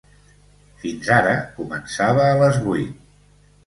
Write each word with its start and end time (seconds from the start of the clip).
Fins 0.85 1.13
ara 1.19 1.37
començava 1.61 2.29
a 2.33 2.37
les 2.43 2.63
vuit. 2.69 3.09